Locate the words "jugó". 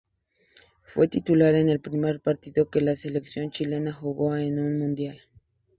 3.93-4.35